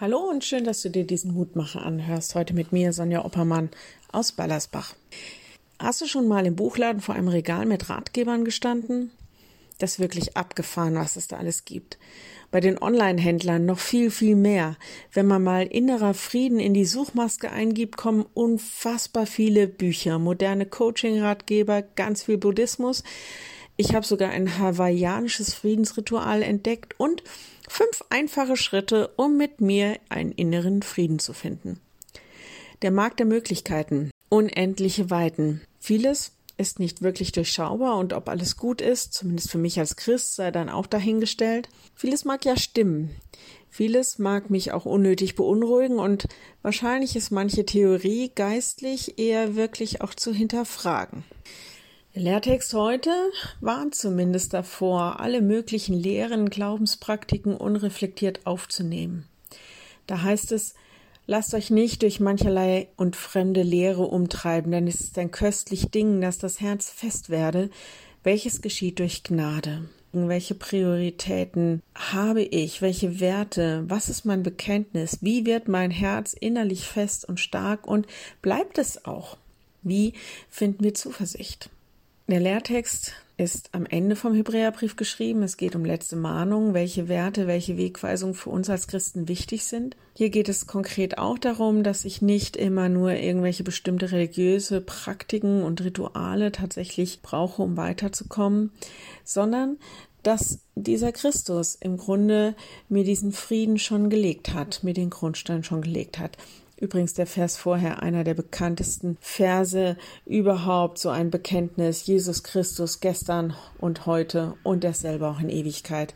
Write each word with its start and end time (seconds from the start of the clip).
Hallo 0.00 0.18
und 0.28 0.42
schön, 0.42 0.64
dass 0.64 0.82
du 0.82 0.90
dir 0.90 1.06
diesen 1.06 1.34
Mutmacher 1.34 1.86
anhörst. 1.86 2.34
Heute 2.34 2.52
mit 2.52 2.72
mir, 2.72 2.92
Sonja 2.92 3.24
Oppermann 3.24 3.70
aus 4.10 4.32
Ballersbach. 4.32 4.96
Hast 5.78 6.00
du 6.00 6.06
schon 6.06 6.26
mal 6.26 6.44
im 6.46 6.56
Buchladen 6.56 7.00
vor 7.00 7.14
einem 7.14 7.28
Regal 7.28 7.64
mit 7.64 7.88
Ratgebern 7.88 8.44
gestanden? 8.44 9.12
Das 9.78 9.92
ist 9.92 9.98
wirklich 10.00 10.36
abgefahren, 10.36 10.96
was 10.96 11.14
es 11.14 11.28
da 11.28 11.36
alles 11.36 11.64
gibt. 11.64 11.96
Bei 12.50 12.58
den 12.58 12.76
Online-Händlern 12.82 13.66
noch 13.66 13.78
viel, 13.78 14.10
viel 14.10 14.34
mehr. 14.34 14.76
Wenn 15.12 15.28
man 15.28 15.44
mal 15.44 15.64
innerer 15.64 16.14
Frieden 16.14 16.58
in 16.58 16.74
die 16.74 16.86
Suchmaske 16.86 17.52
eingibt, 17.52 17.96
kommen 17.96 18.26
unfassbar 18.34 19.26
viele 19.26 19.68
Bücher, 19.68 20.18
moderne 20.18 20.66
Coaching-Ratgeber, 20.66 21.82
ganz 21.82 22.24
viel 22.24 22.38
Buddhismus. 22.38 23.04
Ich 23.76 23.94
habe 23.94 24.06
sogar 24.06 24.30
ein 24.30 24.58
hawaiianisches 24.58 25.54
Friedensritual 25.54 26.42
entdeckt 26.42 26.94
und 26.98 27.22
Fünf 27.68 28.04
einfache 28.10 28.56
Schritte, 28.56 29.08
um 29.16 29.36
mit 29.36 29.60
mir 29.60 29.98
einen 30.08 30.32
inneren 30.32 30.82
Frieden 30.82 31.18
zu 31.18 31.32
finden. 31.32 31.80
Der 32.82 32.90
Markt 32.90 33.18
der 33.18 33.26
Möglichkeiten. 33.26 34.10
Unendliche 34.28 35.10
Weiten. 35.10 35.62
Vieles 35.80 36.32
ist 36.56 36.78
nicht 36.78 37.02
wirklich 37.02 37.32
durchschaubar 37.32 37.96
und 37.96 38.12
ob 38.12 38.28
alles 38.28 38.56
gut 38.56 38.80
ist, 38.80 39.12
zumindest 39.14 39.50
für 39.50 39.58
mich 39.58 39.78
als 39.78 39.96
Christ, 39.96 40.36
sei 40.36 40.50
dann 40.50 40.68
auch 40.68 40.86
dahingestellt. 40.86 41.68
Vieles 41.94 42.24
mag 42.24 42.44
ja 42.44 42.56
stimmen. 42.56 43.10
Vieles 43.70 44.18
mag 44.18 44.50
mich 44.50 44.70
auch 44.70 44.84
unnötig 44.84 45.34
beunruhigen 45.34 45.98
und 45.98 46.28
wahrscheinlich 46.62 47.16
ist 47.16 47.32
manche 47.32 47.66
Theorie 47.66 48.30
geistlich 48.32 49.18
eher 49.18 49.56
wirklich 49.56 50.00
auch 50.00 50.14
zu 50.14 50.32
hinterfragen. 50.32 51.24
Der 52.14 52.22
Lehrtext 52.22 52.74
heute 52.74 53.10
warnt 53.60 53.96
zumindest 53.96 54.54
davor, 54.54 55.18
alle 55.18 55.42
möglichen 55.42 55.94
Lehren, 55.94 56.48
Glaubenspraktiken 56.48 57.56
unreflektiert 57.56 58.46
aufzunehmen. 58.46 59.26
Da 60.06 60.22
heißt 60.22 60.52
es, 60.52 60.74
lasst 61.26 61.54
euch 61.54 61.70
nicht 61.70 62.02
durch 62.02 62.20
mancherlei 62.20 62.86
und 62.96 63.16
fremde 63.16 63.64
Lehre 63.64 64.02
umtreiben, 64.02 64.70
denn 64.70 64.86
es 64.86 65.00
ist 65.00 65.18
ein 65.18 65.32
köstlich 65.32 65.90
Ding, 65.90 66.20
dass 66.20 66.38
das 66.38 66.60
Herz 66.60 66.88
fest 66.88 67.30
werde, 67.30 67.68
welches 68.22 68.62
geschieht 68.62 69.00
durch 69.00 69.24
Gnade. 69.24 69.88
Welche 70.12 70.54
Prioritäten 70.54 71.82
habe 71.96 72.42
ich? 72.42 72.80
Welche 72.80 73.18
Werte? 73.18 73.82
Was 73.88 74.08
ist 74.08 74.24
mein 74.24 74.44
Bekenntnis? 74.44 75.18
Wie 75.20 75.46
wird 75.46 75.66
mein 75.66 75.90
Herz 75.90 76.32
innerlich 76.32 76.86
fest 76.86 77.28
und 77.28 77.40
stark 77.40 77.88
und 77.88 78.06
bleibt 78.40 78.78
es 78.78 79.04
auch? 79.04 79.36
Wie 79.82 80.12
finden 80.48 80.84
wir 80.84 80.94
Zuversicht? 80.94 81.70
Der 82.26 82.40
Lehrtext 82.40 83.12
ist 83.36 83.68
am 83.72 83.84
Ende 83.84 84.16
vom 84.16 84.32
Hebräerbrief 84.32 84.96
geschrieben. 84.96 85.42
Es 85.42 85.58
geht 85.58 85.76
um 85.76 85.84
letzte 85.84 86.16
Mahnungen, 86.16 86.72
welche 86.72 87.06
Werte, 87.08 87.46
welche 87.46 87.76
Wegweisungen 87.76 88.34
für 88.34 88.48
uns 88.48 88.70
als 88.70 88.88
Christen 88.88 89.28
wichtig 89.28 89.66
sind. 89.66 89.94
Hier 90.14 90.30
geht 90.30 90.48
es 90.48 90.66
konkret 90.66 91.18
auch 91.18 91.38
darum, 91.38 91.82
dass 91.82 92.06
ich 92.06 92.22
nicht 92.22 92.56
immer 92.56 92.88
nur 92.88 93.12
irgendwelche 93.12 93.62
bestimmte 93.62 94.10
religiöse 94.10 94.80
Praktiken 94.80 95.62
und 95.62 95.84
Rituale 95.84 96.50
tatsächlich 96.50 97.20
brauche, 97.20 97.60
um 97.60 97.76
weiterzukommen, 97.76 98.72
sondern 99.22 99.76
dass 100.22 100.60
dieser 100.74 101.12
Christus 101.12 101.74
im 101.74 101.98
Grunde 101.98 102.54
mir 102.88 103.04
diesen 103.04 103.32
Frieden 103.32 103.78
schon 103.78 104.08
gelegt 104.08 104.54
hat, 104.54 104.82
mir 104.82 104.94
den 104.94 105.10
Grundstein 105.10 105.62
schon 105.62 105.82
gelegt 105.82 106.18
hat. 106.18 106.38
Übrigens 106.76 107.14
der 107.14 107.26
Vers 107.26 107.56
vorher 107.56 108.02
einer 108.02 108.24
der 108.24 108.34
bekanntesten 108.34 109.16
Verse 109.20 109.96
überhaupt, 110.26 110.98
so 110.98 111.08
ein 111.08 111.30
Bekenntnis, 111.30 112.06
Jesus 112.06 112.42
Christus 112.42 113.00
gestern 113.00 113.54
und 113.78 114.06
heute 114.06 114.54
und 114.62 114.82
derselbe 114.82 115.28
auch 115.28 115.40
in 115.40 115.48
Ewigkeit. 115.48 116.14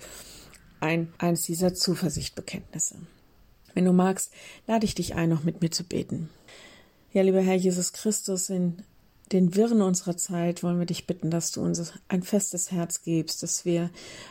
Ein, 0.80 1.12
eins 1.18 1.42
dieser 1.42 1.74
Zuversichtbekenntnisse. 1.74 2.96
Wenn 3.74 3.84
du 3.84 3.92
magst, 3.92 4.32
lade 4.66 4.84
ich 4.84 4.94
dich 4.94 5.14
ein, 5.14 5.28
noch 5.28 5.44
mit 5.44 5.62
mir 5.62 5.70
zu 5.70 5.84
beten. 5.84 6.28
Ja, 7.12 7.22
lieber 7.22 7.40
Herr 7.40 7.54
Jesus 7.54 7.92
Christus, 7.92 8.50
in 8.50 8.82
den 9.32 9.54
Wirren 9.54 9.82
unserer 9.82 10.16
Zeit 10.16 10.62
wollen 10.62 10.78
wir 10.78 10.86
dich 10.86 11.06
bitten, 11.06 11.30
dass 11.30 11.52
du 11.52 11.60
uns 11.60 11.92
ein 12.08 12.22
festes 12.22 12.72
Herz 12.72 13.02
gibst, 13.02 13.42
dass 13.42 13.64
wir 13.64 13.90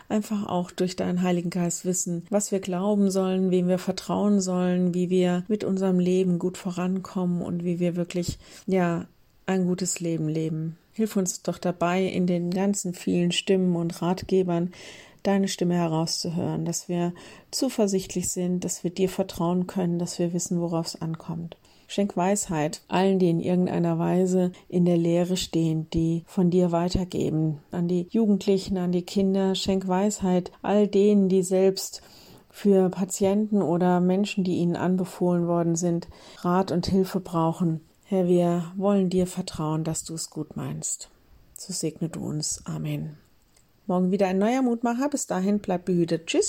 einfach 0.09 0.47
auch 0.47 0.71
durch 0.71 0.95
deinen 0.95 1.21
Heiligen 1.21 1.49
Geist 1.49 1.85
wissen, 1.85 2.25
was 2.29 2.51
wir 2.51 2.59
glauben 2.59 3.11
sollen, 3.11 3.51
wem 3.51 3.67
wir 3.67 3.79
vertrauen 3.79 4.41
sollen, 4.41 4.93
wie 4.93 5.09
wir 5.09 5.43
mit 5.47 5.63
unserem 5.63 5.99
Leben 5.99 6.39
gut 6.39 6.57
vorankommen 6.57 7.41
und 7.41 7.63
wie 7.63 7.79
wir 7.79 7.95
wirklich, 7.95 8.39
ja, 8.65 9.05
ein 9.45 9.65
gutes 9.65 9.99
Leben 9.99 10.27
leben. 10.27 10.77
Hilf 10.93 11.15
uns 11.15 11.41
doch 11.41 11.57
dabei, 11.57 12.03
in 12.03 12.27
den 12.27 12.51
ganzen 12.51 12.93
vielen 12.93 13.31
Stimmen 13.31 13.75
und 13.75 14.01
Ratgebern 14.01 14.71
deine 15.23 15.47
Stimme 15.47 15.75
herauszuhören, 15.75 16.65
dass 16.65 16.89
wir 16.89 17.13
zuversichtlich 17.51 18.29
sind, 18.29 18.63
dass 18.63 18.83
wir 18.83 18.91
dir 18.91 19.09
vertrauen 19.09 19.67
können, 19.67 19.99
dass 19.99 20.19
wir 20.19 20.33
wissen, 20.33 20.59
worauf 20.59 20.87
es 20.87 21.01
ankommt. 21.01 21.57
Schenk 21.87 22.15
Weisheit 22.17 22.81
allen, 22.89 23.17
die 23.17 23.29
in 23.29 23.39
irgendeiner 23.39 23.97
Weise 23.97 24.51
in 24.67 24.85
der 24.85 24.97
Lehre 24.97 25.37
stehen, 25.37 25.89
die 25.91 26.23
von 26.27 26.49
dir 26.49 26.71
weitergeben. 26.71 27.59
An 27.71 27.87
die 27.87 28.07
Jugendlichen, 28.11 28.77
an 28.77 28.91
die 28.91 29.03
Kinder. 29.03 29.55
Schenk 29.55 29.87
Weisheit 29.87 30.51
all 30.61 30.87
denen, 30.87 31.29
die 31.29 31.43
selbst 31.43 32.01
für 32.49 32.89
Patienten 32.89 33.61
oder 33.61 33.99
Menschen, 34.01 34.43
die 34.43 34.57
ihnen 34.57 34.75
anbefohlen 34.75 35.47
worden 35.47 35.75
sind, 35.75 36.07
Rat 36.39 36.71
und 36.71 36.87
Hilfe 36.87 37.19
brauchen. 37.19 37.81
Herr, 38.03 38.27
wir 38.27 38.71
wollen 38.75 39.09
dir 39.09 39.27
vertrauen, 39.27 39.83
dass 39.83 40.03
du 40.03 40.13
es 40.13 40.29
gut 40.29 40.55
meinst. 40.55 41.09
So 41.53 41.73
segne 41.73 42.09
du 42.09 42.19
uns. 42.25 42.61
Amen. 42.65 43.17
Morgen 43.85 44.11
wieder 44.11 44.27
ein 44.27 44.37
neuer 44.37 44.61
Mutmacher. 44.61 45.09
Bis 45.09 45.27
dahin 45.27 45.59
bleib 45.59 45.85
behütet. 45.85 46.27
Tschüss. 46.27 46.45